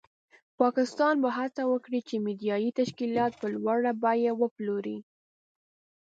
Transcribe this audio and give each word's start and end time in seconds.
پاکستان 0.59 1.15
به 1.23 1.29
هڅه 1.39 1.63
وکړي 1.71 1.99
چې 2.07 2.15
میډیایي 2.25 2.69
تشکیلات 2.79 3.31
په 3.41 3.47
لوړه 3.53 3.91
بیه 4.03 4.31
وپلوري. 4.41 4.97